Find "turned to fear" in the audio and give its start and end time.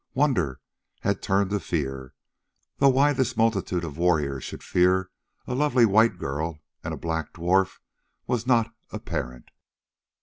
1.21-2.15